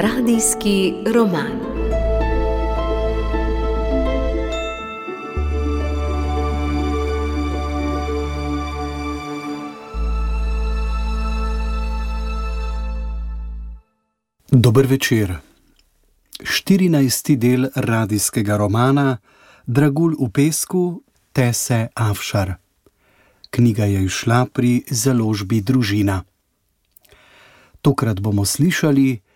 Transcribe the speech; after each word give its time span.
Radijski 0.00 0.94
roman. 1.14 1.58
Dober 14.50 14.86
večer. 14.86 15.36
14. 16.42 17.36
del 17.36 17.70
radijskega 17.74 18.56
romana 18.56 19.18
Dragul 19.66 20.14
v 20.20 20.30
pesku 20.30 21.02
Tese 21.32 21.88
Avšar. 21.94 22.54
Knjiga 23.50 23.84
je 23.84 24.04
išla 24.04 24.46
pri 24.52 24.82
založbi 24.90 25.60
Družina. 25.60 26.22
Tokrat 27.82 28.20
bomo 28.20 28.44
slišali, 28.44 29.27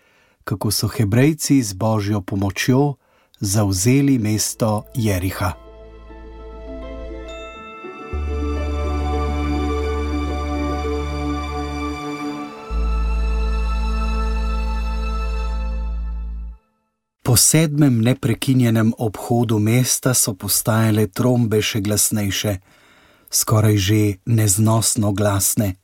kako 0.45 0.71
so 0.71 0.89
Hebrejci 0.89 1.63
z 1.63 1.73
božjo 1.73 2.21
pomočjo 2.21 2.95
zauzeli 3.41 4.19
mesto 4.19 4.85
Jeriha. 4.95 5.53
Po 17.23 17.37
sedmem 17.37 18.03
neprekinjenem 18.03 18.93
obhodu 18.99 19.59
mesta 19.59 20.15
so 20.15 20.35
postajale 20.35 21.07
trombe 21.07 21.63
še 21.63 21.81
glasnejše, 21.81 22.59
skoraj 23.31 23.77
že 23.79 24.01
neznosno 24.27 25.15
glasne. 25.17 25.82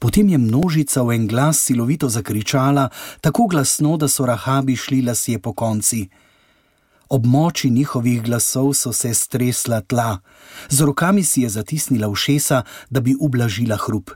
Potem 0.00 0.28
je 0.28 0.38
množica 0.40 1.02
v 1.04 1.12
en 1.12 1.26
glas 1.28 1.60
silovito 1.60 2.08
zakričala, 2.08 2.88
tako 3.20 3.46
glasno, 3.46 3.96
da 4.00 4.08
so 4.08 4.24
rahabi 4.26 4.76
šli 4.76 5.02
lasje 5.04 5.38
po 5.38 5.52
konci. 5.52 6.08
Ob 7.08 7.26
moči 7.26 7.70
njihovih 7.70 8.22
glasov 8.22 8.72
so 8.74 8.92
se 8.92 9.14
stresla 9.14 9.80
tla, 9.80 10.18
z 10.68 10.80
rokami 10.80 11.24
si 11.24 11.42
je 11.42 11.48
zatisnila 11.48 12.08
ušesa, 12.08 12.62
da 12.90 13.00
bi 13.00 13.16
ublažila 13.20 13.76
hrup. 13.76 14.10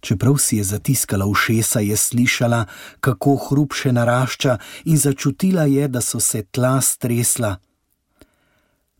Čeprav 0.00 0.36
si 0.36 0.56
je 0.56 0.64
zatiskala 0.64 1.26
ušesa, 1.26 1.80
je 1.80 1.96
slišala, 1.96 2.66
kako 3.00 3.36
hrup 3.48 3.72
še 3.72 3.92
narašča, 3.92 4.58
in 4.84 4.98
začutila 4.98 5.64
je, 5.64 5.88
da 5.88 6.00
so 6.00 6.20
se 6.20 6.42
tla 6.42 6.80
stresla. 6.80 7.56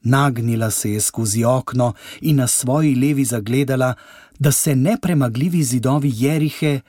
Nagnila 0.03 0.71
se 0.71 0.93
je 0.93 1.01
skozi 1.01 1.45
okno 1.45 1.95
in 2.21 2.37
na 2.37 2.47
svoji 2.47 2.95
levi 2.95 3.25
zagledala, 3.25 3.95
da 4.39 4.53
se 4.53 4.77
nepremagljivi 4.77 5.63
zidovi 5.63 6.13
Jerihe 6.15 6.81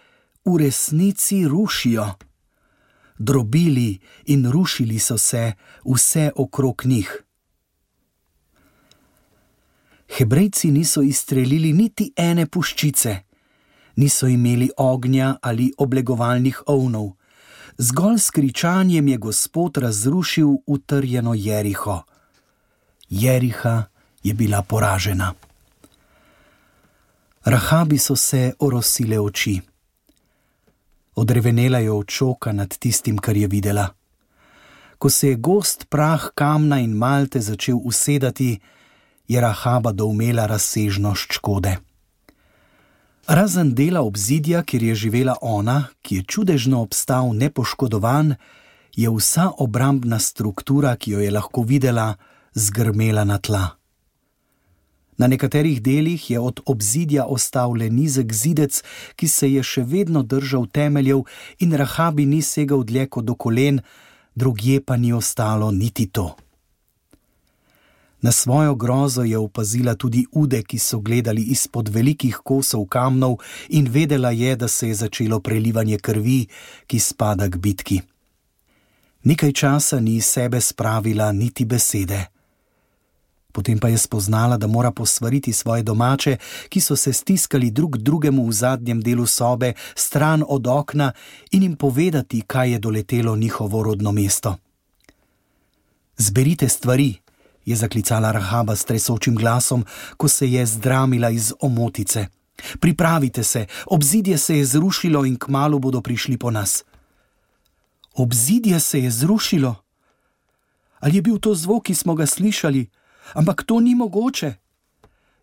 v 0.46 0.58
resnici 0.58 1.48
rušijo. 1.48 2.14
Drobili 3.18 4.00
in 4.26 4.52
rušili 4.52 5.00
so 5.00 5.18
se 5.18 5.54
vse 5.86 6.32
okrog 6.36 6.82
njih. 6.86 7.24
Hebrejci 10.18 10.72
niso 10.72 11.02
izstrelili 11.02 11.74
niti 11.74 12.14
ene 12.16 12.46
puščice, 12.46 13.18
niso 13.96 14.28
imeli 14.28 14.70
ognja 14.78 15.36
ali 15.42 15.72
oblegovalnih 15.78 16.62
ovnov, 16.66 17.12
zgolj 17.78 18.20
s 18.20 18.30
kričanjem 18.32 19.08
je 19.08 19.18
Gospod 19.18 19.78
razrušil 19.78 20.50
utrjeno 20.68 21.34
Jeriho. 21.34 22.02
Jeriha 23.10 23.84
je 24.24 24.34
bila 24.34 24.62
poražena. 24.62 25.34
Rahabi 27.46 27.98
so 27.98 28.16
se 28.16 28.54
orosile 28.60 29.20
oči. 29.20 29.62
Odrevenela 31.16 31.80
je 31.80 31.92
od 31.92 32.10
šoka 32.10 32.52
nad 32.52 32.78
tistim, 32.78 33.18
kar 33.18 33.38
je 33.38 33.48
videla. 33.48 33.88
Ko 34.98 35.10
se 35.10 35.28
je 35.28 35.36
gost 35.36 35.86
prah 35.90 36.30
kamna 36.36 36.80
in 36.80 36.94
malte 36.94 37.40
začel 37.40 37.78
usedati, 37.84 38.60
je 39.28 39.42
Rahaba 39.42 39.92
doumela 39.92 40.46
razsežnost 40.46 41.32
škode. 41.32 41.78
Razen 43.28 43.74
dela 43.76 44.02
obzidja, 44.02 44.64
kjer 44.64 44.84
je 44.84 44.96
živela 44.96 45.36
ona, 45.42 45.88
ki 46.02 46.16
je 46.16 46.24
čudežno 46.24 46.82
obstal 46.82 47.34
nepoškodovan, 47.34 48.36
je 48.96 49.10
vsa 49.10 49.50
obrambna 49.58 50.20
struktura, 50.20 50.96
ki 50.96 51.12
jo 51.12 51.20
je 51.20 51.32
lahko 51.32 51.62
videla, 51.62 52.16
zgrmela 52.54 53.24
na 53.24 53.38
tla. 53.38 53.78
Na 55.18 55.28
nekaterih 55.28 55.82
delih 55.82 56.32
je 56.32 56.40
od 56.40 56.60
obzidja 56.66 57.26
ostal 57.26 57.72
le 57.78 57.90
nizek 57.90 58.34
zidec, 58.34 58.82
ki 59.16 59.28
se 59.28 59.52
je 59.52 59.64
še 59.64 59.84
vedno 59.84 60.24
držal 60.24 60.66
temeljev 60.68 61.22
in 61.60 61.76
rahabi 61.78 62.26
ni 62.26 62.42
segal 62.42 62.84
dlje 62.84 63.08
kot 63.08 63.26
do 63.26 63.36
kolen, 63.36 63.82
drugje 64.36 64.82
pa 64.82 64.98
ni 64.98 65.14
ostalo 65.14 65.72
niti 65.72 66.08
to. 66.08 66.34
Na 68.24 68.32
svojo 68.32 68.76
grozo 68.76 69.24
je 69.24 69.38
opazila 69.38 69.96
tudi 69.96 70.26
ude, 70.32 70.64
ki 70.64 70.80
so 70.80 71.00
gledali 71.00 71.42
izpod 71.42 71.90
velikih 71.90 72.40
kosov 72.44 72.86
kamnov, 72.88 73.36
in 73.70 73.90
vedela 73.92 74.32
je, 74.32 74.56
da 74.56 74.68
se 74.68 74.88
je 74.88 74.96
začelo 74.96 75.40
prelivanje 75.40 75.98
krvi, 75.98 76.48
ki 76.88 77.00
spada 77.00 77.50
k 77.50 77.58
bitki. 77.58 78.02
Nekaj 79.24 79.52
časa 79.52 80.00
ni 80.00 80.16
iz 80.16 80.26
sebe 80.26 80.62
spravila 80.62 81.32
niti 81.32 81.66
besede. 81.66 82.33
Potem 83.54 83.80
pa 83.80 83.88
je 83.88 83.98
spoznala, 83.98 84.58
da 84.58 84.68
mora 84.68 84.92
posvariti 84.92 85.54
svoje 85.54 85.84
domače, 85.84 86.38
ki 86.70 86.82
so 86.82 86.96
se 86.96 87.14
stiskali 87.14 87.72
drug 87.72 87.98
drugemu 87.98 88.48
v 88.48 88.52
zadnjem 88.52 89.02
delu 89.02 89.26
sobe, 89.26 89.74
stran 89.96 90.44
od 90.48 90.68
okna, 90.68 91.12
in 91.52 91.64
jim 91.64 91.76
povedati, 91.76 92.42
kaj 92.42 92.72
je 92.72 92.80
doletelo 92.80 93.36
njihovo 93.36 93.84
rodno 93.84 94.12
mesto. 94.12 94.58
Zberite 96.18 96.70
stvari, 96.70 97.14
je 97.66 97.76
zaklicala 97.76 98.32
Rahaba 98.32 98.76
s 98.76 98.86
tresočim 98.86 99.36
glasom, 99.36 99.86
ko 100.18 100.28
se 100.28 100.50
je 100.52 100.66
zdramila 100.66 101.30
iz 101.30 101.54
omotice. 101.62 102.28
Pripravite 102.80 103.44
se, 103.44 103.66
obzidje 103.86 104.38
se 104.38 104.58
je 104.58 104.66
zrušilo 104.66 105.26
in 105.26 105.38
kmalo 105.38 105.80
bodo 105.80 106.02
prišli 106.02 106.38
po 106.38 106.52
nas. 106.52 106.84
Obzidje 108.14 108.80
se 108.80 109.00
je 109.00 109.12
zrušilo? 109.12 109.76
Ali 111.00 111.16
je 111.16 111.22
bil 111.22 111.38
to 111.38 111.56
zvok, 111.56 111.84
ki 111.84 111.96
smo 111.96 112.16
ga 112.16 112.26
slišali? 112.26 112.88
Ampak 113.34 113.64
to 113.64 113.80
ni 113.80 113.96
mogoče. 113.96 114.54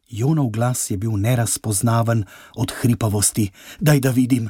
Jonov 0.08 0.50
glas 0.50 0.90
je 0.90 0.96
bil 0.96 1.16
nerazpoznaven 1.16 2.24
od 2.56 2.72
hripavosti, 2.80 3.50
daj 3.80 4.00
da 4.00 4.10
vidim. 4.10 4.48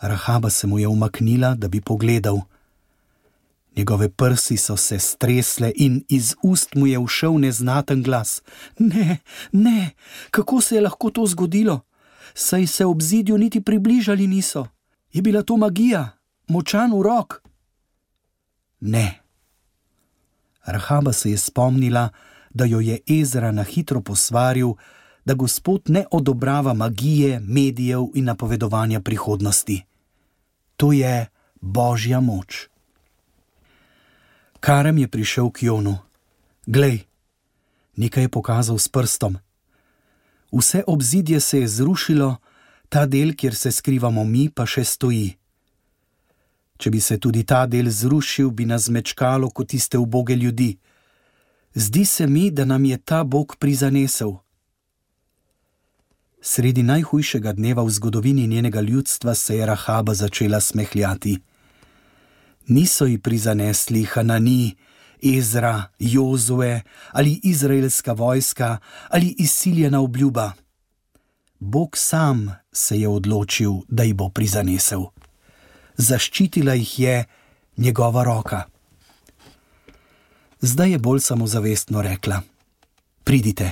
Rahaba 0.00 0.50
se 0.50 0.66
mu 0.66 0.78
je 0.78 0.88
umaknila, 0.88 1.54
da 1.54 1.68
bi 1.68 1.80
pogledal. 1.80 2.40
Njegove 3.76 4.08
prsi 4.08 4.56
so 4.56 4.76
se 4.76 4.98
stresle 4.98 5.72
in 5.76 6.04
iz 6.08 6.34
ust 6.42 6.74
mu 6.74 6.86
je 6.86 6.98
ušel 6.98 7.40
neznaten 7.40 8.02
glas: 8.02 8.42
Ne, 8.78 9.18
ne, 9.52 9.90
kako 10.30 10.60
se 10.60 10.74
je 10.74 10.80
lahko 10.80 11.10
to 11.10 11.26
zgodilo? 11.26 11.80
Saj 12.34 12.66
se 12.66 12.84
ob 12.84 13.02
zidju 13.02 13.38
niti 13.38 13.60
približali 13.60 14.26
niso. 14.26 14.66
Je 15.12 15.22
bila 15.22 15.42
to 15.42 15.56
magija, 15.56 16.10
močan 16.48 16.92
urok? 16.92 17.42
Ne. 18.80 19.21
Rahaba 20.66 21.12
se 21.12 21.30
je 21.30 21.38
spomnila, 21.38 22.08
da 22.50 22.64
jo 22.64 22.80
je 22.80 22.98
Ezra 23.20 23.52
na 23.52 23.62
hitro 23.62 24.00
posvaril, 24.00 24.74
da 25.24 25.34
Gospod 25.34 25.82
ne 25.86 26.04
odobrava 26.10 26.74
magije, 26.74 27.40
medijev 27.40 28.06
in 28.14 28.24
napovedovanja 28.24 29.00
prihodnosti. 29.00 29.82
To 30.76 30.92
je 30.92 31.26
božja 31.60 32.20
moč. 32.20 32.68
Karem 34.60 34.98
je 34.98 35.08
prišel 35.08 35.50
k 35.50 35.62
Jonu. 35.62 35.98
Glej, 36.66 37.02
nekaj 37.96 38.22
je 38.22 38.28
pokazal 38.28 38.78
s 38.78 38.88
prstom. 38.88 39.38
Vse 40.52 40.82
obzidje 40.86 41.40
se 41.40 41.60
je 41.60 41.68
zrušilo, 41.68 42.36
ta 42.88 43.06
del, 43.06 43.34
kjer 43.36 43.54
se 43.54 43.72
skrivamo 43.72 44.24
mi, 44.24 44.50
pa 44.50 44.66
še 44.66 44.84
stoji. 44.84 45.41
Če 46.82 46.90
bi 46.90 46.98
se 46.98 47.14
tudi 47.22 47.44
ta 47.46 47.60
del 47.70 47.86
zrušil, 47.94 48.48
bi 48.50 48.64
nas 48.66 48.88
mečkalo 48.90 49.52
kot 49.54 49.68
tiste 49.70 50.00
uboge 50.02 50.34
ljudi. 50.34 50.72
Zdi 51.74 52.02
se 52.04 52.26
mi, 52.26 52.50
da 52.50 52.64
nam 52.64 52.84
je 52.84 52.98
ta 52.98 53.22
Bog 53.24 53.54
prizanesel. 53.56 54.32
Sredi 56.42 56.82
najhujšega 56.82 57.52
dneva 57.52 57.86
v 57.86 57.94
zgodovini 57.94 58.48
njenega 58.50 58.80
ljudstva 58.80 59.34
se 59.34 59.56
je 59.56 59.66
Rahaba 59.66 60.14
začela 60.14 60.60
smehljati. 60.60 61.38
Niso 62.66 63.06
ji 63.06 63.18
prizanesli 63.18 64.02
Hanani, 64.02 64.74
Ezra, 65.22 65.86
Jozue 65.98 66.82
ali 67.12 67.40
izraelska 67.42 68.12
vojska 68.12 68.78
ali 69.08 69.34
izsiljena 69.38 70.00
obljuba. 70.00 70.52
Bog 71.58 71.96
sam 71.96 72.50
se 72.72 73.00
je 73.00 73.08
odločil, 73.08 73.72
da 73.88 74.02
ji 74.02 74.12
bo 74.12 74.28
prizanesel 74.28 75.21
zaščitila 76.02 76.74
jih 76.74 76.98
je 76.98 77.24
njegova 77.76 78.24
roka. 78.24 78.62
Zdaj 80.60 80.90
je 80.90 80.98
bolj 80.98 81.20
samozavestno 81.20 82.02
rekla: 82.02 82.42
Pridite, 83.24 83.70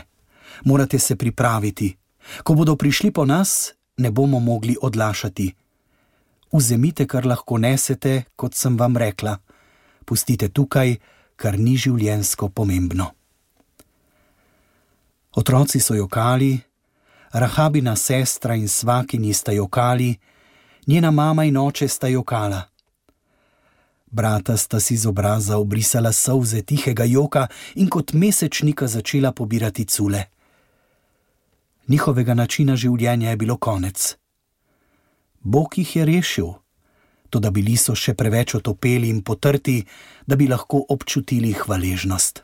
morate 0.64 0.98
se 0.98 1.16
pripraviti. 1.16 1.96
Ko 2.42 2.54
bodo 2.54 2.76
prišli 2.76 3.10
po 3.10 3.24
nas, 3.24 3.72
ne 3.96 4.10
bomo 4.10 4.38
mogli 4.38 4.76
odlašati. 4.82 5.54
Vzemite, 6.52 7.06
kar 7.06 7.26
lahko 7.26 7.58
nesete, 7.58 8.22
kot 8.36 8.54
sem 8.54 8.76
vam 8.76 8.96
rekla. 8.96 9.38
Pustite 10.04 10.48
tukaj, 10.48 10.96
kar 11.36 11.58
ni 11.58 11.76
življensko 11.76 12.48
pomembno. 12.48 13.10
Otroci 15.36 15.80
so 15.80 15.94
jokali, 15.94 16.60
Rahabina 17.32 17.94
sestra 17.96 18.56
in 18.58 18.68
svakini 18.68 19.32
sta 19.34 19.52
jokali, 19.52 20.18
njena 20.90 21.10
mama 21.10 21.44
in 21.44 21.56
oče 21.56 21.88
sta 21.88 22.08
jokala. 22.08 22.62
Brata 24.10 24.56
sta 24.56 24.80
si 24.80 24.96
z 24.96 25.06
obraza 25.06 25.58
obrisala 25.58 26.12
solze 26.12 26.62
tihega 26.62 27.04
joka 27.04 27.46
in 27.74 27.88
kot 27.88 28.12
mesečnika 28.12 28.86
začela 28.86 29.32
pobirati 29.32 29.84
cule. 29.84 30.24
Njihovega 31.88 32.34
načina 32.34 32.76
življenja 32.76 33.30
je 33.30 33.36
bilo 33.36 33.56
konec. 33.56 34.16
Bog 35.40 35.78
jih 35.78 35.96
je 35.96 36.04
rešil, 36.04 36.50
to 37.30 37.38
da 37.38 37.50
bili 37.50 37.76
so 37.76 37.94
še 37.94 38.14
preveč 38.14 38.54
otopeli 38.58 39.08
in 39.08 39.22
potrti, 39.22 39.84
da 40.26 40.36
bi 40.36 40.50
lahko 40.50 40.82
občutili 40.88 41.52
hvaležnost. 41.52 42.42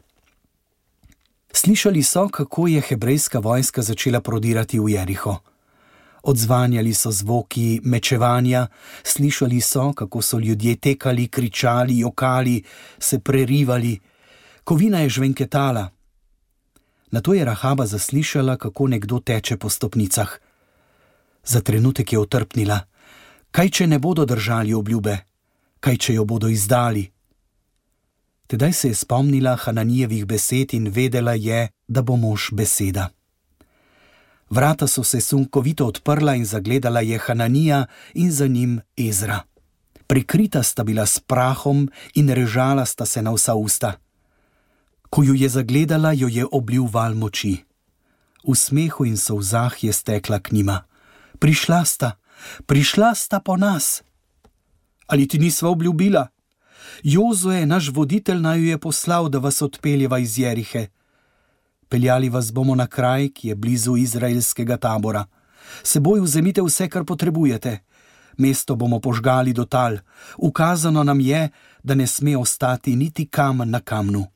Slišali 1.53 2.03
so, 2.03 2.29
kako 2.29 2.67
je 2.69 2.81
hebrejska 2.81 3.39
vojska 3.39 3.83
začela 3.83 4.21
prodirati 4.21 4.79
v 4.79 4.95
Jeriho. 4.95 5.39
Odzvanjali 6.27 6.95
so 6.95 7.11
zvoki 7.11 7.81
mečevanja, 7.85 8.67
slišali 9.03 9.61
so, 9.61 9.93
kako 9.93 10.23
so 10.23 10.39
ljudje 10.39 10.77
tekali, 10.77 11.29
kričali, 11.29 11.99
jokali, 11.99 12.63
se 12.99 13.19
prerivali, 13.19 14.01
kovina 14.65 15.01
je 15.01 15.09
žvenketala. 15.09 15.91
Na 17.11 17.21
to 17.21 17.35
je 17.35 17.45
Rahaba 17.45 17.87
zaslišala, 17.87 18.57
kako 18.57 18.87
nekdo 18.87 19.21
teče 19.21 19.57
po 19.57 19.71
stopnicah. 19.71 20.39
Za 21.45 21.61
trenutek 21.61 22.13
je 22.13 22.19
otrpnila: 22.19 22.81
Kaj 23.51 23.71
če 23.71 23.87
ne 23.87 23.99
bodo 23.99 24.25
držali 24.25 24.75
obljube, 24.75 25.19
kaj 25.81 25.97
če 25.97 26.15
jo 26.15 26.25
bodo 26.25 26.49
izdali? 26.49 27.07
Tedaj 28.47 28.73
se 28.73 28.89
je 28.89 28.95
spomnila 28.95 29.57
Hananijevih 29.57 30.27
besed 30.27 30.75
in 30.75 30.89
vedela 30.89 31.35
je, 31.35 31.69
da 31.89 32.03
bo 32.03 32.17
mož 32.17 32.51
beseda. 32.53 33.16
Vrata 34.51 34.87
so 34.87 35.05
se 35.05 35.21
sunkovito 35.21 35.87
odprla 35.87 36.35
in 36.35 36.45
zagledala 36.45 37.01
je 37.01 37.19
Hananija 37.19 37.87
in 38.15 38.33
za 38.33 38.47
njim 38.47 38.81
Ezra. 38.97 39.41
Prikrita 40.07 40.63
sta 40.63 40.85
bila 40.85 41.07
s 41.07 41.19
prahom 41.19 41.91
in 42.15 42.29
režala 42.29 42.87
sta 42.87 43.07
se 43.07 43.23
na 43.23 43.33
vsa 43.33 43.55
usta. 43.55 43.93
Ko 45.11 45.23
ju 45.23 45.35
je 45.35 45.49
zagledala, 45.49 46.13
jo 46.13 46.29
je 46.29 46.47
oblil 46.53 46.87
val 46.93 47.15
moči. 47.15 47.65
V 48.49 48.55
smehu 48.55 49.05
in 49.05 49.17
solzah 49.17 49.85
je 49.85 49.93
stekla 49.93 50.39
k 50.39 50.53
njima. 50.53 50.85
Prišla 51.39 51.85
sta, 51.85 52.11
prišla 52.67 53.15
sta 53.15 53.41
po 53.41 53.57
nas. 53.57 54.03
Ali 55.07 55.29
ti 55.29 55.39
nisva 55.39 55.71
obljubila? 55.71 56.29
Jozoje, 57.03 57.67
naš 57.67 57.91
voditelj, 57.91 58.41
naj 58.41 58.59
jo 58.59 58.71
je 58.71 58.79
poslal, 58.79 59.29
da 59.29 59.39
vas 59.39 59.63
odpeljeva 59.63 60.19
iz 60.19 60.39
Jerihe. 60.39 60.89
Peljali 61.89 62.29
vas 62.29 62.53
bomo 62.53 62.75
na 62.75 62.87
kraj, 62.87 63.29
ki 63.29 63.49
je 63.49 63.55
blizu 63.55 63.97
izraelskega 63.97 64.77
tabora. 64.77 65.25
Seboj 65.83 66.21
vzemite 66.21 66.63
vse, 66.63 66.89
kar 66.89 67.05
potrebujete. 67.05 67.79
Mesto 68.37 68.77
bomo 68.77 69.01
požgali 69.01 69.53
do 69.53 69.65
tal. 69.65 69.99
Ukazano 70.39 71.05
nam 71.05 71.21
je, 71.21 71.49
da 71.83 71.95
ne 71.95 72.07
sme 72.07 72.37
ostati 72.37 72.97
niti 72.97 73.27
kamen 73.27 73.71
na 73.71 73.81
kamnu. 73.81 74.27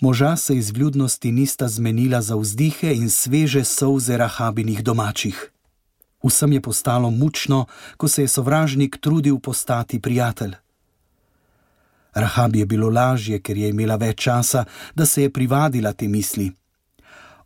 Moža 0.00 0.36
se 0.36 0.56
iz 0.56 0.70
vljudnosti 0.70 1.32
nista 1.32 1.68
zmenila 1.68 2.20
za 2.22 2.36
vzdihe 2.36 2.94
in 2.94 3.10
sveže 3.10 3.64
solze 3.64 4.16
rahabinih 4.16 4.84
domačih. 4.84 5.50
Vsem 6.24 6.52
je 6.52 6.60
postalo 6.60 7.10
mučno, 7.10 7.66
ko 7.96 8.08
se 8.08 8.22
je 8.22 8.28
sovražnik 8.28 8.98
trudil 9.00 9.38
postati 9.38 10.00
prijatelj. 10.00 10.54
Rahab 12.14 12.56
je 12.56 12.66
bilo 12.66 12.88
lažje, 12.90 13.40
ker 13.42 13.56
je 13.56 13.68
imela 13.68 13.96
več 13.96 14.22
časa, 14.24 14.64
da 14.94 15.06
se 15.06 15.22
je 15.22 15.32
privadila 15.32 15.92
te 15.92 16.08
misli. 16.08 16.52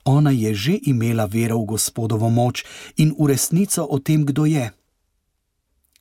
Ona 0.04 0.30
je 0.30 0.54
že 0.54 0.78
imela 0.82 1.26
vero 1.26 1.58
v 1.58 1.76
gospodovo 1.76 2.30
moč 2.30 2.64
in 2.96 3.12
v 3.18 3.28
resnico 3.28 3.84
o 3.84 3.98
tem, 3.98 4.24
kdo 4.24 4.46
je. 4.46 4.70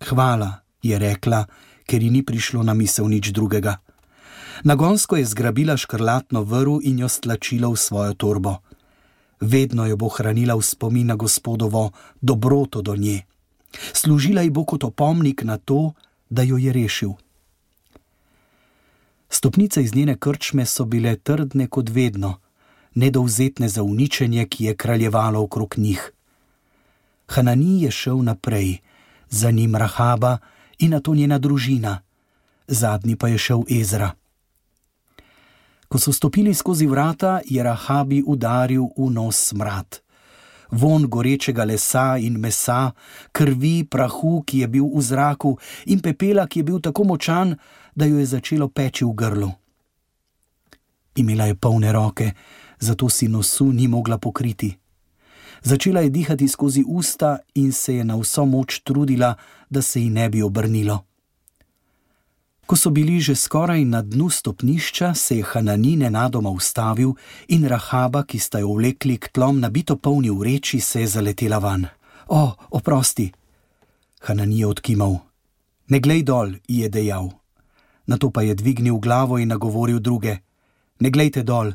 Hvala, 0.08 0.64
je 0.84 1.00
rekla, 1.00 1.46
ker 1.88 2.04
ji 2.04 2.10
ni 2.10 2.24
prišlo 2.24 2.64
na 2.64 2.74
misel 2.74 3.08
nič 3.08 3.32
drugega. 3.32 3.80
Nagonsko 4.64 5.18
je 5.18 5.26
zgrabila 5.26 5.78
škrlatno 5.78 6.42
vrv 6.44 6.80
in 6.84 7.00
jo 7.00 7.10
stlačila 7.10 7.70
v 7.70 7.78
svojo 7.78 8.14
torbo. 8.14 8.58
Vedno 9.42 9.86
jo 9.86 9.98
bo 9.98 10.10
hranila 10.10 10.56
v 10.56 10.64
spomin 10.66 11.08
na 11.08 11.16
gospodovo 11.16 11.92
dobroto 12.22 12.82
do 12.82 12.96
nje. 12.96 13.22
Služila 13.94 14.42
ji 14.42 14.50
bo 14.50 14.66
kot 14.66 14.84
opomnik 14.84 15.44
na 15.44 15.58
to, 15.58 15.94
da 16.30 16.42
jo 16.42 16.58
je 16.58 16.74
rešil. 16.74 17.14
Stopnice 19.30 19.84
iz 19.84 19.96
njene 19.96 20.18
krčme 20.18 20.66
so 20.66 20.86
bile 20.86 21.16
trdne 21.16 21.68
kot 21.68 21.90
vedno, 21.90 22.40
nedovzetne 22.96 23.70
za 23.70 23.84
uničenje, 23.84 24.46
ki 24.46 24.66
je 24.66 24.76
kraljevalo 24.76 25.42
okrog 25.44 25.76
njih. 25.78 26.12
Hanani 27.28 27.82
je 27.82 27.92
šel 27.92 28.24
naprej, 28.24 28.78
za 29.30 29.52
njim 29.52 29.76
Rahaba 29.76 30.38
in 30.80 30.92
na 30.92 31.00
to 31.00 31.16
njena 31.16 31.38
družina, 31.40 32.00
zadnji 32.68 33.16
pa 33.16 33.28
je 33.28 33.38
šel 33.38 33.64
Ezra. 33.82 34.12
Ko 35.88 36.00
so 36.00 36.12
stopili 36.12 36.54
skozi 36.54 36.88
vrata, 36.88 37.40
je 37.46 37.64
Rahabi 37.64 38.24
udaril 38.28 38.90
v 38.98 39.12
nos 39.12 39.38
smrad. 39.48 40.00
Von 40.72 41.08
gorečega 41.08 41.64
lesa 41.64 42.18
in 42.20 42.40
mesa, 42.40 42.92
krvi, 43.32 43.88
prahu, 43.88 44.44
ki 44.44 44.60
je 44.60 44.68
bil 44.68 44.90
v 44.96 45.02
zraku, 45.02 45.58
in 45.86 46.02
pepela, 46.04 46.48
ki 46.48 46.60
je 46.60 46.64
bil 46.64 46.82
tako 46.84 47.04
močan, 47.04 47.56
da 47.98 48.06
jo 48.06 48.20
je 48.20 48.26
začelo 48.26 48.68
peči 48.70 49.06
v 49.06 49.14
grlu. 49.18 49.52
Imela 51.16 51.46
je 51.50 51.56
polne 51.56 51.92
roke, 51.92 52.32
zato 52.80 53.10
si 53.10 53.28
nosu 53.28 53.72
ni 53.74 53.88
mogla 53.88 54.18
pokriti. 54.18 54.78
Začela 55.64 56.02
je 56.02 56.10
dihati 56.10 56.48
skozi 56.48 56.84
usta 56.88 57.40
in 57.56 57.72
se 57.74 57.96
je 57.96 58.04
na 58.04 58.16
vso 58.16 58.46
moč 58.46 58.80
trudila, 58.86 59.34
da 59.70 59.82
se 59.82 60.02
ji 60.02 60.10
ne 60.10 60.30
bi 60.30 60.42
obrnilo. 60.42 61.04
Ko 62.66 62.76
so 62.76 62.90
bili 62.90 63.20
že 63.20 63.36
skoraj 63.36 63.86
na 63.86 64.02
dnu 64.02 64.30
stopnišča, 64.30 65.14
se 65.14 65.38
je 65.38 65.44
Hanani 65.44 65.96
nenadoma 65.96 66.50
ustavil 66.50 67.16
in 67.48 67.66
Rahaba, 67.66 68.24
ki 68.24 68.40
sta 68.40 68.60
jo 68.60 68.76
vlekli 68.78 69.18
k 69.18 69.32
tlom 69.34 69.60
nabito 69.60 69.98
polni 69.98 70.30
v 70.30 70.44
reči, 70.44 70.80
se 70.80 71.02
je 71.02 71.08
zaletela 71.08 71.58
van. 71.58 71.88
O, 72.28 72.54
oprosti! 72.70 73.32
Hanani 74.22 74.60
je 74.60 74.68
odkimal. 74.68 75.18
Ne 75.88 76.00
glej 76.00 76.24
dol, 76.24 76.54
je 76.68 76.90
dejal 76.90 77.37
na 78.08 78.18
to 78.18 78.30
pa 78.32 78.42
je 78.42 78.56
dvignil 78.56 78.98
glavo 78.98 79.38
in 79.38 79.48
nagovoril 79.48 80.00
druge: 80.00 80.38
Ne 81.00 81.10
glejte 81.10 81.44
dol 81.44 81.72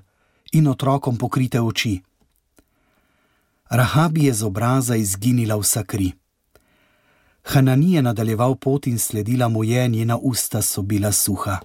in 0.53 0.67
otrokom 0.67 1.17
pokrite 1.17 1.61
oči. 1.61 2.03
Rahabi 3.71 4.25
je 4.25 4.33
z 4.35 4.43
obraza 4.45 4.97
izginila 4.97 5.57
vsa 5.57 5.85
kri. 5.85 6.13
Hanani 7.43 7.95
je 7.95 8.03
nadaljeval 8.03 8.55
pot 8.55 8.87
in 8.87 8.99
sledila 8.99 9.49
mu 9.49 9.65
je, 9.65 9.89
njena 9.89 10.19
usta 10.19 10.63
so 10.63 10.83
bila 10.83 11.13
suha. 11.13 11.59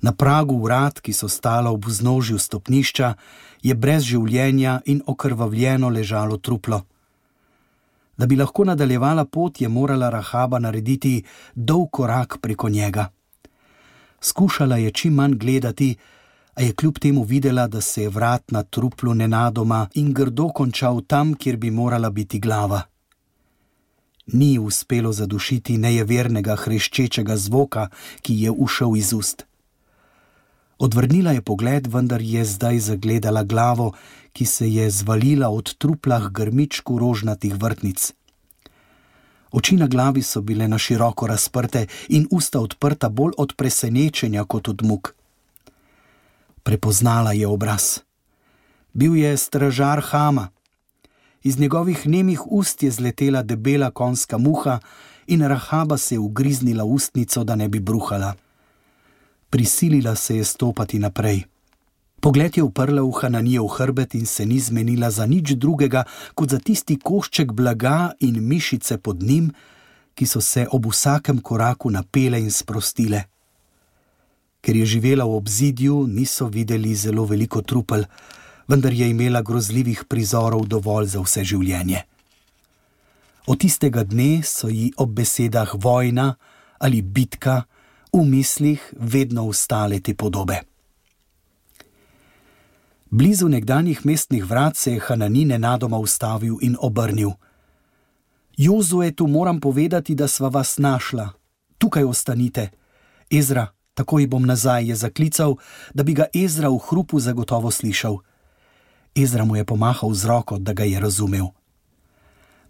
Na 0.00 0.12
pragu 0.12 0.62
vrat, 0.62 1.00
ki 1.00 1.12
so 1.12 1.28
stala 1.28 1.70
ob 1.70 1.84
vznožju 1.84 2.38
stopnišča, 2.38 3.14
je 3.62 3.74
brez 3.74 4.02
življenja 4.02 4.80
in 4.84 5.02
okrvavljeno 5.06 5.88
ležalo 5.88 6.36
truplo. 6.36 6.82
Da 8.16 8.26
bi 8.26 8.36
lahko 8.36 8.64
nadaljevala 8.64 9.24
pot, 9.24 9.60
je 9.60 9.68
morala 9.68 10.10
Rahaba 10.10 10.58
narediti 10.58 11.24
dolg 11.54 11.90
korak 11.90 12.38
preko 12.40 12.68
njega. 12.68 13.08
Skušala 14.20 14.76
je 14.76 14.90
čim 14.90 15.14
manj 15.14 15.34
gledati, 15.34 15.96
a 16.54 16.62
je 16.62 16.72
kljub 16.72 16.98
temu 16.98 17.22
videla, 17.22 17.66
da 17.66 17.80
se 17.80 18.02
je 18.02 18.08
vrat 18.08 18.50
na 18.50 18.62
truplu 18.62 19.14
nenadoma 19.14 19.88
in 19.94 20.12
grdo 20.12 20.48
končal 20.48 21.00
tam, 21.06 21.34
kjer 21.34 21.56
bi 21.56 21.70
morala 21.70 22.10
biti 22.10 22.38
glava. 22.38 22.82
Ni 24.26 24.58
uspelo 24.58 25.12
zadušiti 25.12 25.78
nejevernega 25.78 26.56
hreščečega 26.56 27.36
zvoka, 27.36 27.88
ki 28.22 28.42
je 28.42 28.50
ušel 28.50 28.96
iz 28.96 29.12
ust. 29.12 29.46
Odvrnila 30.78 31.32
je 31.32 31.42
pogled, 31.42 31.86
vendar 31.86 32.22
je 32.22 32.44
zdaj 32.44 32.78
zagledala 32.78 33.42
glavo, 33.44 33.92
ki 34.32 34.46
se 34.46 34.70
je 34.72 34.90
zvalila 34.90 35.48
od 35.48 35.74
truplah 35.74 36.30
grmičku 36.30 36.98
rožnatih 36.98 37.54
vrtnic. 37.54 38.12
Oči 39.52 39.76
na 39.76 39.86
glavi 39.86 40.22
so 40.22 40.40
bile 40.40 40.68
na 40.68 40.78
široko 40.78 41.26
razprte 41.26 41.86
in 42.08 42.26
usta 42.30 42.60
odprta 42.60 43.08
bolj 43.08 43.32
od 43.38 43.54
presenečenja 43.56 44.44
kot 44.44 44.68
od 44.68 44.82
muk. 44.82 45.14
Prepoznala 46.62 47.32
je 47.32 47.46
obraz. 47.46 47.98
Bil 48.92 49.16
je 49.16 49.36
stražar 49.36 50.00
Hama. 50.04 50.48
Iz 51.42 51.58
njegovih 51.58 52.06
nemih 52.06 52.40
ust 52.46 52.82
je 52.82 52.90
zletela 52.90 53.42
debela 53.42 53.90
konska 53.90 54.38
muha 54.38 54.78
in 55.26 55.42
rahaba 55.42 55.96
se 55.98 56.14
je 56.14 56.18
ugriznila 56.18 56.84
ustnico, 56.84 57.44
da 57.44 57.56
ne 57.56 57.68
bi 57.68 57.80
bruhala. 57.80 58.34
Prisilila 59.50 60.14
se 60.14 60.36
je 60.36 60.44
stopati 60.44 60.98
naprej. 60.98 61.49
Pogled 62.20 62.56
je 62.56 62.62
uprla 62.62 63.02
v 63.02 63.12
Hananijev 63.16 63.66
hrbet 63.66 64.14
in 64.14 64.26
se 64.26 64.46
ni 64.46 64.60
zmenila 64.60 65.10
za 65.10 65.26
nič 65.26 65.56
drugega, 65.56 66.04
kot 66.34 66.50
za 66.50 66.58
tisti 66.58 66.98
košček 67.00 67.52
blaga 67.52 68.12
in 68.20 68.36
mišice 68.44 68.98
pod 68.98 69.22
njim, 69.22 69.48
ki 70.14 70.26
so 70.26 70.40
se 70.40 70.66
ob 70.68 70.86
vsakem 70.86 71.40
koraku 71.40 71.90
napele 71.90 72.40
in 72.40 72.50
sprostile. 72.52 73.24
Ker 74.60 74.76
je 74.76 74.86
živela 74.86 75.24
v 75.24 75.36
obzidju, 75.40 76.06
niso 76.06 76.46
videli 76.52 76.94
zelo 76.94 77.24
veliko 77.24 77.62
trupel, 77.62 78.04
vendar 78.68 78.92
je 78.92 79.08
imela 79.08 79.40
grozljivih 79.42 80.04
prizorov 80.04 80.68
dovolj 80.68 81.16
za 81.16 81.24
vse 81.24 81.44
življenje. 81.44 82.04
Od 83.48 83.58
tistega 83.58 84.04
dne 84.04 84.42
so 84.44 84.68
ji 84.68 84.92
ob 85.00 85.16
besedah 85.16 85.72
vojna 85.74 86.34
ali 86.78 87.00
bitka 87.02 87.62
v 88.12 88.24
mislih 88.28 88.92
vedno 89.00 89.48
ustale 89.48 90.00
te 90.00 90.14
podobe. 90.14 90.69
Blizu 93.10 93.48
nekdanjih 93.48 94.06
mestnih 94.06 94.44
vrat 94.44 94.76
se 94.76 94.92
je 94.92 95.00
Hanani 95.00 95.44
nenadoma 95.44 95.98
ustavil 95.98 96.56
in 96.62 96.76
obrnil. 96.80 97.30
Jozue, 98.56 99.12
tu 99.12 99.26
moram 99.26 99.60
povedati, 99.60 100.14
da 100.14 100.28
sva 100.28 100.48
vas 100.48 100.78
našla. 100.78 101.28
Tukaj 101.78 102.04
ostanite. 102.04 102.68
Ezra, 103.30 103.66
takoj 103.94 104.26
bom 104.26 104.46
nazaj, 104.46 104.88
je 104.88 104.96
zaklical, 104.96 105.56
da 105.94 106.02
bi 106.02 106.14
ga 106.14 106.26
Ezra 106.34 106.68
v 106.68 106.78
hrupu 106.78 107.20
zagotovo 107.20 107.70
slišal. 107.70 108.18
Ezra 109.14 109.44
mu 109.44 109.56
je 109.56 109.64
pomahal 109.64 110.14
z 110.14 110.24
roko, 110.24 110.58
da 110.58 110.72
ga 110.72 110.84
je 110.84 111.00
razumel. 111.00 111.46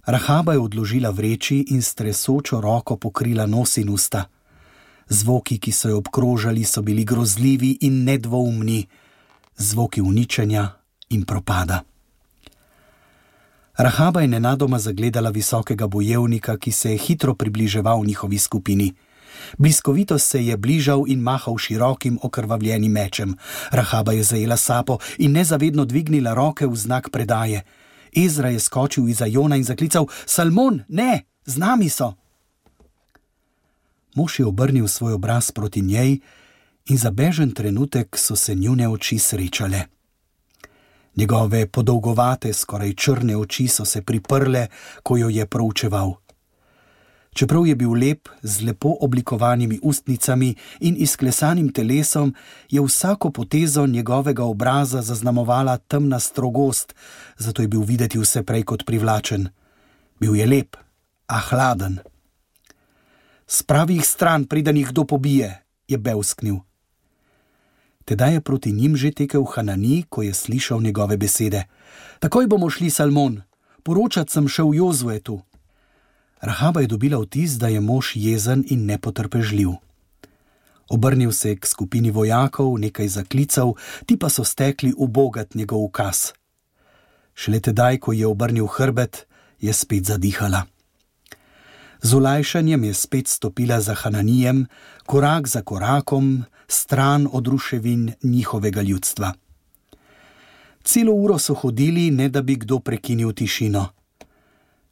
Rahaba 0.06 0.52
je 0.52 0.59
odložila 0.59 1.11
vreči 1.11 1.64
in 1.68 1.82
s 1.82 1.94
tresočo 1.94 2.61
roko 2.61 2.97
pokrila 2.97 3.47
nos 3.47 3.76
in 3.76 3.90
usta. 3.90 4.25
Zvoki, 5.09 5.59
ki 5.59 5.73
so 5.73 5.88
jo 5.88 5.99
obkrožali, 5.99 6.64
so 6.64 6.82
bili 6.82 7.04
grozljivi 7.04 7.78
in 7.80 8.04
nedvoumni, 8.04 8.87
zvoki 9.61 10.00
uničenja 10.00 10.69
in 11.09 11.25
propada. 11.25 11.83
Rahaba 13.76 14.21
je 14.21 14.29
nenadoma 14.29 14.79
zagledala 14.79 15.31
visokega 15.31 15.87
bojevnika, 15.87 16.57
ki 16.57 16.73
se 16.73 16.90
je 16.90 16.99
hitro 16.99 17.35
približeval 17.35 18.05
njihovi 18.05 18.38
skupini. 18.38 18.95
Bliskovito 19.59 20.19
se 20.19 20.47
je 20.47 20.57
bližal 20.57 21.05
in 21.07 21.21
mahal 21.21 21.59
širokim 21.59 22.19
okrvavljenim 22.23 22.93
mečem. 22.93 23.35
Rahaba 23.71 24.12
je 24.12 24.23
zajela 24.23 24.57
sapo 24.57 24.99
in 25.19 25.33
nezavedno 25.33 25.85
dvignila 25.85 26.35
roke 26.35 26.67
v 26.67 26.76
znak 26.76 27.11
predaje. 27.11 27.62
Ezra 28.17 28.49
je 28.49 28.61
skočil 28.61 29.09
iz 29.09 29.23
Jona 29.26 29.57
in 29.57 29.64
zaklical: 29.64 30.07
Salmon, 30.26 30.83
ne, 30.88 31.25
z 31.47 31.57
nami 31.57 31.88
so. 31.88 32.12
Mož 34.14 34.38
je 34.38 34.47
obrnil 34.47 34.88
svoj 34.88 35.12
obraz 35.12 35.50
proti 35.50 35.81
njej 35.81 36.21
in 36.87 36.99
za 36.99 37.10
bežen 37.10 37.50
trenutek 37.50 38.16
so 38.18 38.37
se 38.37 38.54
njune 38.54 38.88
oči 38.88 39.18
srečale. 39.18 39.82
Njegove 41.16 41.66
podolgovate, 41.66 42.52
skoraj 42.52 42.94
črne 42.94 43.37
oči 43.37 43.68
so 43.68 43.84
se 43.84 44.02
priprle, 44.02 44.66
ko 45.02 45.16
jo 45.16 45.28
je 45.28 45.46
proučeval. 45.46 46.14
Čeprav 47.34 47.66
je 47.66 47.75
bil 47.75 47.92
lep, 47.92 48.28
z 48.42 48.64
lepo 48.66 48.96
oblikovanimi 49.00 49.78
ustnicami 49.82 50.54
in 50.80 50.96
izklesanim 50.99 51.72
telesom, 51.72 52.34
je 52.70 52.82
vsako 52.82 53.30
potezo 53.30 53.87
njegovega 53.87 54.44
obraza 54.44 55.02
zaznamovala 55.02 55.76
temna 55.78 56.20
strogost, 56.20 56.94
zato 57.38 57.62
je 57.62 57.68
bil 57.68 57.80
videti 57.80 58.18
vse 58.18 58.42
prej 58.42 58.62
kot 58.62 58.84
privlačen. 58.87 59.49
Bil 60.20 60.37
je 60.37 60.46
lep, 60.46 60.76
a 61.26 61.38
hladen. 61.38 61.99
Spravi 63.46 63.94
jih 63.94 64.06
stran, 64.06 64.44
preden 64.44 64.76
jih 64.76 64.88
kdo 64.88 65.04
pobije, 65.04 65.62
je 65.88 65.99
belsknil. 65.99 66.69
Tedaj 68.04 68.33
je 68.35 68.40
proti 68.40 68.73
njim 68.73 68.97
že 68.97 69.11
tekel 69.11 69.45
Hanani, 69.45 70.04
ko 70.09 70.23
je 70.23 70.35
slišal 70.35 70.83
njegove 70.83 71.16
besede. 71.16 71.64
Takoj 72.19 72.47
bomo 72.47 72.71
šli, 72.71 72.90
Salmon, 72.90 73.42
poročati 73.83 74.33
sem 74.33 74.49
šel 74.49 74.75
Jozuetu. 74.75 75.40
Rahaba 76.40 76.80
je 76.80 76.87
dobila 76.87 77.19
vtis, 77.21 77.52
da 77.52 77.69
je 77.69 77.80
mož 77.80 78.16
jezen 78.16 78.64
in 78.66 78.87
nepotrpežljiv. 78.87 79.76
Obrnil 80.90 81.33
se 81.33 81.49
je 81.49 81.57
k 81.57 81.66
skupini 81.66 82.11
vojakov, 82.11 82.78
nekaj 82.78 83.09
zaklical, 83.09 83.75
ti 84.07 84.16
pa 84.16 84.28
so 84.28 84.45
stekli 84.45 84.90
v 84.90 85.07
bogat 85.07 85.54
njegov 85.54 85.85
ukaz. 85.85 86.33
Šele 87.35 87.61
tedaj, 87.61 87.99
ko 87.99 88.12
je 88.12 88.26
obrnil 88.26 88.66
hrbet, 88.66 89.26
je 89.61 89.73
spet 89.73 90.04
zadihala. 90.04 90.66
Z 92.02 92.14
olajšanjem 92.14 92.85
je 92.85 92.95
spet 92.95 93.28
stopila 93.28 93.80
za 93.80 93.95
Hananijem, 93.95 94.66
korak 95.07 95.47
za 95.47 95.62
korakom, 95.62 96.45
stran 96.70 97.28
od 97.32 97.46
ruševin 97.46 98.12
njihovega 98.22 98.82
ljudstva. 98.82 99.32
Celo 100.84 101.12
uro 101.12 101.38
so 101.38 101.54
hodili, 101.54 102.10
ne 102.10 102.28
da 102.28 102.42
bi 102.42 102.56
kdo 102.56 102.78
prekinil 102.78 103.32
tišino. 103.32 103.86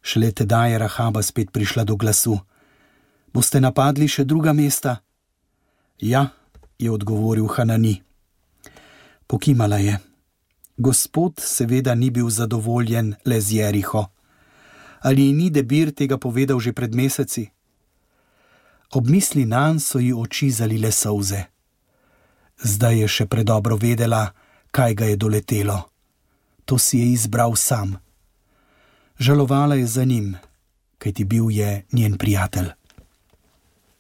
Šele 0.03 0.33
tedaj 0.33 0.73
je 0.73 0.79
Rahaba 0.79 1.23
spet 1.23 1.51
prišla 1.53 1.85
do 1.85 1.97
glasu: 1.97 2.39
Boste 3.33 3.61
napadli 3.61 4.09
še 4.09 4.25
druga 4.25 4.53
mesta? 4.53 4.97
Ja, 6.01 6.29
je 6.79 6.91
odgovoril 6.91 7.47
Hanani. 7.47 8.03
Pokimala 9.27 9.77
je. 9.77 9.99
Gospod 10.77 11.41
seveda 11.43 11.95
ni 11.95 12.11
bil 12.11 12.31
zadovoljen 12.31 13.15
le 13.25 13.41
z 13.41 13.53
Jeriho. 13.53 14.07
Ali 15.01 15.33
ni 15.33 15.51
debir 15.51 15.91
tega 15.91 16.19
povedal 16.19 16.61
že 16.61 16.73
pred 16.73 16.95
meseci? 16.95 17.51
Ob 18.95 19.11
misli 19.11 19.45
na 19.45 19.73
nj 19.73 19.83
so 19.83 19.99
ji 19.99 20.15
oči 20.15 20.51
zalile 20.51 20.93
solze. 20.93 21.58
Zdaj 22.63 23.01
je 23.01 23.09
še 23.09 23.27
predobro 23.27 23.77
vedela, 23.77 24.33
kaj 24.71 24.95
ga 24.95 25.05
je 25.05 25.17
doletelo. 25.17 25.89
To 26.65 26.79
si 26.79 26.99
je 26.99 27.13
izbral 27.13 27.57
sam 27.57 27.97
žalovala 29.19 29.75
je 29.75 29.87
za 29.87 30.05
njim, 30.05 30.37
kajti 30.99 31.25
bil 31.25 31.51
je 31.51 31.85
njen 31.93 32.19
prijatelj. 32.19 32.69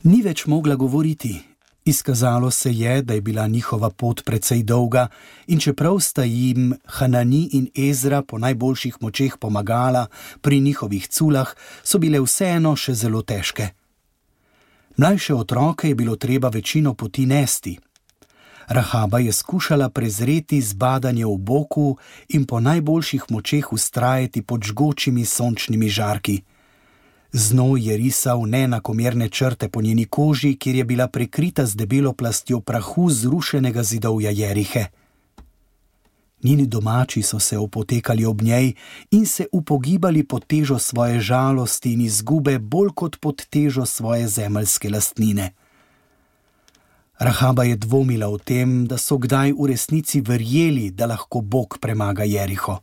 Ni 0.03 0.23
več 0.23 0.47
mogla 0.47 0.75
govoriti. 0.75 1.41
Izkazalo 1.85 2.51
se 2.51 2.73
je, 2.73 3.03
da 3.03 3.15
je 3.15 3.21
bila 3.21 3.47
njihova 3.47 3.91
pot 3.91 4.25
precej 4.25 4.63
dolga, 4.63 5.09
in 5.47 5.61
čeprav 5.61 6.01
sta 6.01 6.23
jim 6.23 6.75
Hanani 6.85 7.49
in 7.53 7.69
Ezra 7.75 8.23
po 8.23 8.39
najboljših 8.39 8.97
močeh 9.01 9.37
pomagala 9.41 10.07
pri 10.41 10.61
njihovih 10.61 11.09
culah, 11.09 11.55
so 11.83 11.99
bile 11.99 12.21
vseeno 12.21 12.77
še 12.77 12.95
zelo 12.95 13.23
težke. 13.23 13.69
Mlajše 14.97 15.35
otroke 15.35 15.89
je 15.89 15.95
bilo 15.95 16.17
treba 16.17 16.49
večino 16.49 16.95
poti 16.95 17.27
nesti, 17.27 17.79
Rahaba 18.69 19.19
je 19.19 19.33
skušala 19.33 19.89
prezreti 19.89 20.61
zbadanje 20.61 21.27
v 21.27 21.37
boku 21.37 21.97
in 22.29 22.45
po 22.45 22.61
najboljših 22.61 23.25
močeh 23.29 23.73
ustrajati 23.73 24.43
pod 24.43 24.63
žgočimi 24.63 25.25
sončnimi 25.25 25.89
žarki. 25.89 26.43
Znoj 27.33 27.89
je 27.89 27.97
risal 27.97 28.45
neenakomerne 28.47 29.29
črte 29.29 29.69
po 29.69 29.83
njeni 29.83 30.05
koži, 30.05 30.57
kjer 30.57 30.77
je 30.77 30.85
bila 30.85 31.09
prekrita 31.09 31.67
z 31.67 31.77
debelo 31.77 32.13
plastjo 32.13 32.61
prahu 32.61 33.11
zrušenega 33.11 33.83
zidovja 33.83 34.31
Jerihe. 34.31 34.85
Njeni 36.43 36.67
domači 36.67 37.23
so 37.23 37.39
se 37.39 37.59
opotekali 37.59 38.25
ob 38.25 38.43
njej 38.43 38.73
in 39.11 39.27
se 39.27 39.47
upogibali 39.53 40.25
pod 40.25 40.47
težo 40.47 40.79
svoje 40.79 41.21
žalosti 41.21 41.93
in 41.93 42.01
izgube, 42.01 42.59
bolj 42.59 42.89
kot 42.95 43.17
pod 43.21 43.47
težo 43.51 43.87
svoje 43.87 44.29
zemeljske 44.29 44.91
lastnine. 44.91 45.53
Rahaba 47.19 47.65
je 47.65 47.77
dvomila 47.77 48.29
o 48.29 48.39
tem, 48.39 48.87
da 48.87 48.95
so 48.95 49.19
kdaj 49.19 49.51
v 49.59 49.67
resnici 49.75 50.21
verjeli, 50.23 50.91
da 50.95 51.07
lahko 51.11 51.41
Bog 51.43 51.79
premaga 51.83 52.23
Jeriho. 52.23 52.79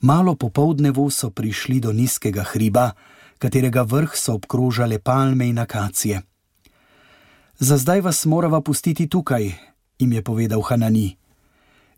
Malo 0.00 0.34
popovdnevu 0.34 1.10
so 1.10 1.28
prišli 1.30 1.80
do 1.80 1.92
nizkega 1.92 2.42
hriba, 2.48 2.96
katerega 3.38 3.84
vrh 3.84 4.16
so 4.16 4.38
obkrožale 4.40 4.98
palme 4.98 5.48
in 5.48 5.58
akacije. 5.58 6.22
Za 7.58 7.76
zdaj 7.76 8.00
vas 8.00 8.24
morava 8.24 8.60
pustiti 8.60 9.08
tukaj, 9.08 9.52
jim 9.98 10.12
je 10.12 10.22
povedal 10.22 10.62
Hanani. 10.62 11.16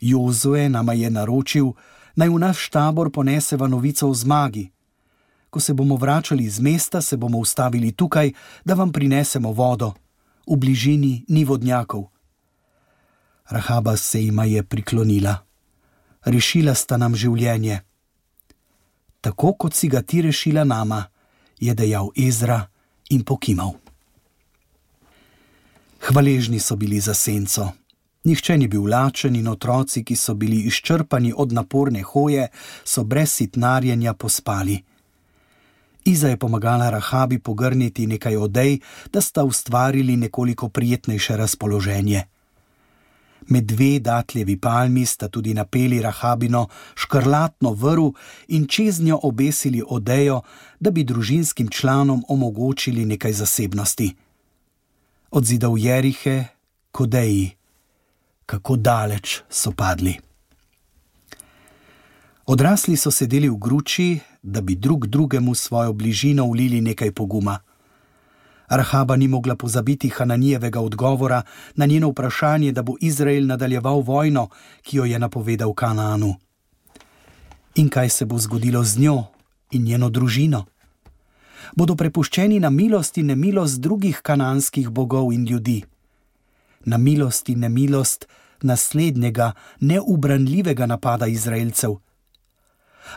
Jozue 0.01 0.69
nama 0.69 0.93
je 0.93 1.11
naročil, 1.11 1.73
naj 2.17 2.29
v 2.29 2.39
naš 2.39 2.69
tabor 2.75 3.13
poneseva 3.13 3.69
novico 3.69 4.09
o 4.09 4.15
zmagi. 4.15 4.71
Ko 5.51 5.61
se 5.61 5.75
bomo 5.75 5.97
vračali 5.97 6.45
iz 6.45 6.59
mesta, 6.61 7.03
se 7.03 7.17
bomo 7.17 7.39
ustavili 7.39 7.93
tukaj, 7.93 8.33
da 8.65 8.75
vam 8.75 8.93
prinesemo 8.93 9.53
vodo 9.53 9.95
v 10.47 10.57
bližini 10.57 11.25
ni 11.29 11.45
vodnjakov. 11.45 12.09
Rahaba 13.51 13.97
se 13.97 14.23
jima 14.23 14.45
je 14.45 14.63
priklonila. 14.63 15.37
Rešila 16.25 16.75
sta 16.75 16.97
nam 16.97 17.15
življenje. 17.15 17.81
Tako 19.21 19.55
kot 19.55 19.75
si 19.75 19.89
ga 19.89 20.03
ti 20.03 20.23
rešila 20.23 20.65
nama, 20.65 21.05
je 21.61 21.75
dejal 21.75 22.09
Ezra 22.17 22.67
in 23.11 23.25
pokimal. 23.25 23.75
Hvaležni 26.01 26.61
so 26.61 26.77
bili 26.77 27.01
za 27.01 27.15
senco. 27.15 27.73
Nihče 28.25 28.57
ni 28.59 28.69
bil 28.69 28.85
lačen 28.89 29.37
in 29.37 29.49
otroci, 29.49 30.05
ki 30.05 30.17
so 30.17 30.35
bili 30.35 30.63
izčrpani 30.69 31.33
od 31.37 31.53
naporne 31.53 32.03
hoje, 32.03 32.49
so 32.85 33.05
brez 33.05 33.33
sitnarjenja 33.33 34.15
pospali. 34.15 34.81
Iza 36.05 36.29
je 36.29 36.37
pomagala 36.37 36.91
Rahabi 36.91 37.39
pogrniti 37.39 38.07
nekaj 38.07 38.37
odej, 38.37 38.79
da 39.13 39.21
sta 39.21 39.45
ustvarili 39.45 40.17
nekoliko 40.17 40.69
prijetnejše 40.69 41.37
razpoloženje. 41.37 42.25
Med 43.49 43.65
dve 43.65 43.99
datljevi 43.99 44.57
palmi 44.61 45.07
sta 45.07 45.29
tudi 45.29 45.55
napeli 45.55 46.03
rahabino 46.03 46.69
škrlatno 46.95 47.73
vrv 47.73 48.11
in 48.49 48.67
čez 48.67 49.01
njo 49.01 49.21
obesili 49.23 49.83
odejo, 49.89 50.41
da 50.81 50.91
bi 50.91 51.05
družinskim 51.05 51.69
članom 51.69 52.25
omogočili 52.29 53.05
nekaj 53.05 53.33
zasebnosti. 53.33 54.15
Od 55.31 55.45
zidov 55.45 55.79
Jerihe, 55.79 56.45
kodeji, 56.93 57.51
kako 58.47 58.77
daleč 58.77 59.41
so 59.51 59.73
padli. 59.73 60.19
Odrasli 62.47 62.97
so 62.97 63.11
sedeli 63.11 63.49
v 63.49 63.57
gruči, 63.57 64.21
da 64.43 64.61
bi 64.61 64.75
drug 64.75 65.07
drugemu 65.07 65.55
svojo 65.55 65.93
bližino 65.93 66.45
ulili 66.45 66.81
nekaj 66.81 67.13
poguma. 67.13 67.59
Rahaba 68.69 69.17
ni 69.17 69.29
mogla 69.29 69.57
pozabiti 69.57 70.09
Hananijevega 70.09 70.81
odgovora 70.81 71.43
na 71.75 71.87
njeno 71.87 72.09
vprašanje, 72.09 72.73
da 72.73 72.83
bo 72.83 72.95
Izrael 73.01 73.47
nadaljeval 73.47 74.01
vojno, 74.01 74.49
ki 74.83 74.97
jo 74.97 75.05
je 75.05 75.19
napovedal 75.19 75.75
Kanaanu. 75.75 76.35
In 77.75 77.89
kaj 77.89 78.09
se 78.09 78.25
bo 78.25 78.39
zgodilo 78.39 78.85
z 78.85 78.99
njo 78.99 79.25
in 79.71 79.83
njeno 79.83 80.11
družino? 80.11 80.65
Bodo 81.77 81.95
prepuščeni 81.95 82.61
na 82.61 82.71
milost 82.71 83.19
in 83.19 83.27
nemilost 83.27 83.81
drugih 83.81 84.21
kananskih 84.23 84.89
bogov 84.89 85.33
in 85.33 85.45
ljudi, 85.45 85.85
na 86.85 86.99
milost 86.99 87.49
in 87.49 87.59
nemilost 87.59 88.27
naslednjega 88.63 89.53
neubranljivega 89.81 90.87
napada 90.87 91.27
Izraelcev? 91.27 91.95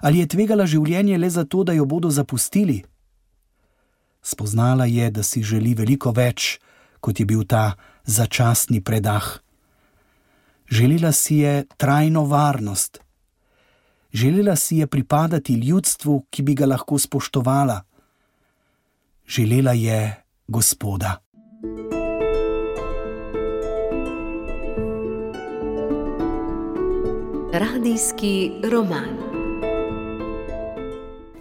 Ali 0.02 0.20
je 0.20 0.28
tvegala 0.28 0.66
življenje 0.66 1.18
le 1.18 1.30
zato, 1.30 1.64
da 1.64 1.74
jo 1.74 1.86
bodo 1.86 2.10
zapustili? 2.10 2.84
Spoznala 4.24 4.86
je, 4.86 5.10
da 5.12 5.24
si 5.24 5.44
želi 5.44 5.74
veliko 5.76 6.12
več, 6.12 6.60
kot 7.00 7.20
je 7.20 7.26
bil 7.26 7.44
ta 7.44 7.76
začasni 8.06 8.82
predah. 8.82 9.40
Želela 10.72 11.12
si 11.12 11.44
je 11.44 11.66
trajno 11.78 12.26
varnost. 12.26 13.00
Želela 14.14 14.56
si 14.56 14.78
je 14.78 14.88
pripadati 14.88 15.54
ljudstvu, 15.54 16.26
ki 16.30 16.44
bi 16.44 16.56
ga 16.56 16.66
lahko 16.66 16.98
spoštovala. 16.98 17.82
Želela 19.28 19.74
je 19.74 20.24
Gospoda. 20.48 21.20
Radijski 27.54 28.52
roman. 28.72 29.33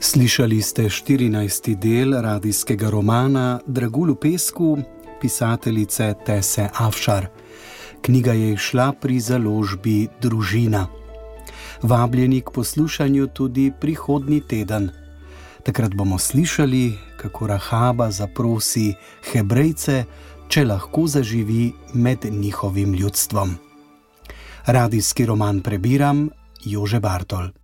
Slišali 0.03 0.63
ste 0.63 0.91
14. 0.91 1.79
del 1.79 2.11
radijskega 2.23 2.91
romana 2.91 3.61
Dragulu 3.67 4.15
pesku 4.15 4.79
pisateljice 5.21 6.15
Tese 6.27 6.69
Avšar. 6.75 7.27
Knjiga 8.03 8.33
je 8.33 8.53
išla 8.53 8.93
pri 8.93 9.21
založbi 9.21 10.09
Družina. 10.21 10.87
Vabljeni 11.83 12.41
k 12.41 12.51
poslušanju 12.51 13.27
tudi 13.27 13.73
prihodnji 13.81 14.41
teden. 14.41 14.91
Takrat 15.63 15.95
bomo 15.95 16.19
slišali, 16.19 16.99
kako 17.17 17.47
Rahaba 17.47 18.11
zaprosi 18.11 18.95
Hebrejce, 19.33 20.05
če 20.49 20.65
lahko 20.65 21.07
zaživi 21.07 21.73
med 21.95 22.27
njihovim 22.31 22.95
ljudstvom. 22.95 23.55
Radijski 24.67 25.27
roman 25.27 25.61
prebiram 25.61 26.31
Jože 26.65 27.01
Bartol. 27.01 27.62